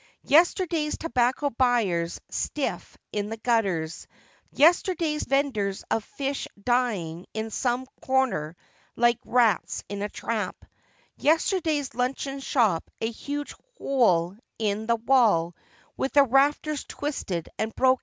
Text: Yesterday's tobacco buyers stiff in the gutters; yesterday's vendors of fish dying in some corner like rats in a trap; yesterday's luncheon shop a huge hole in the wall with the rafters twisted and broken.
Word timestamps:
Yesterday's 0.25 0.97
tobacco 0.97 1.51
buyers 1.51 2.19
stiff 2.31 2.97
in 3.11 3.29
the 3.29 3.37
gutters; 3.37 4.07
yesterday's 4.51 5.25
vendors 5.25 5.83
of 5.91 6.03
fish 6.03 6.47
dying 6.63 7.27
in 7.35 7.51
some 7.51 7.85
corner 8.01 8.55
like 8.95 9.19
rats 9.23 9.83
in 9.89 10.01
a 10.01 10.09
trap; 10.09 10.65
yesterday's 11.17 11.93
luncheon 11.93 12.39
shop 12.39 12.89
a 12.99 13.11
huge 13.11 13.53
hole 13.77 14.35
in 14.57 14.87
the 14.87 14.95
wall 14.95 15.55
with 15.97 16.13
the 16.13 16.23
rafters 16.23 16.83
twisted 16.83 17.47
and 17.59 17.75
broken. 17.75 17.99